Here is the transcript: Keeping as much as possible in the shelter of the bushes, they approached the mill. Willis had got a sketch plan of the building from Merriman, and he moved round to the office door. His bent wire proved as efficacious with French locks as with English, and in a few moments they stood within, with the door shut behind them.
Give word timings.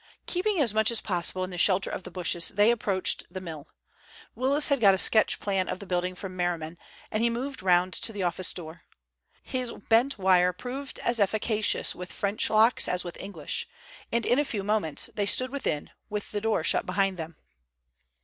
Keeping 0.25 0.59
as 0.59 0.73
much 0.73 0.89
as 0.89 0.99
possible 0.99 1.43
in 1.43 1.51
the 1.51 1.59
shelter 1.59 1.87
of 1.91 2.01
the 2.01 2.09
bushes, 2.09 2.47
they 2.49 2.71
approached 2.71 3.23
the 3.31 3.39
mill. 3.39 3.67
Willis 4.33 4.69
had 4.69 4.79
got 4.79 4.95
a 4.95 4.97
sketch 4.97 5.39
plan 5.39 5.69
of 5.69 5.77
the 5.77 5.85
building 5.85 6.15
from 6.15 6.35
Merriman, 6.35 6.79
and 7.11 7.21
he 7.21 7.29
moved 7.29 7.61
round 7.61 7.93
to 7.93 8.11
the 8.11 8.23
office 8.23 8.51
door. 8.51 8.81
His 9.43 9.71
bent 9.89 10.17
wire 10.17 10.53
proved 10.53 10.97
as 11.03 11.19
efficacious 11.19 11.93
with 11.93 12.11
French 12.11 12.49
locks 12.49 12.87
as 12.87 13.03
with 13.03 13.21
English, 13.21 13.67
and 14.11 14.25
in 14.25 14.39
a 14.39 14.43
few 14.43 14.63
moments 14.63 15.11
they 15.13 15.27
stood 15.27 15.51
within, 15.51 15.91
with 16.09 16.31
the 16.31 16.41
door 16.41 16.63
shut 16.63 16.87
behind 16.87 17.17
them. 17.17 17.35